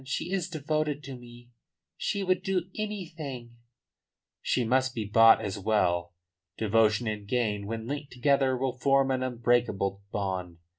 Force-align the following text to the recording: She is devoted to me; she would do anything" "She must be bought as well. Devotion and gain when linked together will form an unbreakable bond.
She 0.03 0.31
is 0.31 0.49
devoted 0.49 1.03
to 1.03 1.15
me; 1.15 1.51
she 1.95 2.23
would 2.23 2.41
do 2.41 2.71
anything" 2.75 3.57
"She 4.41 4.63
must 4.65 4.95
be 4.95 5.05
bought 5.05 5.39
as 5.41 5.59
well. 5.59 6.15
Devotion 6.57 7.05
and 7.07 7.27
gain 7.27 7.67
when 7.67 7.85
linked 7.85 8.11
together 8.11 8.57
will 8.57 8.79
form 8.79 9.11
an 9.11 9.21
unbreakable 9.21 10.01
bond. 10.11 10.57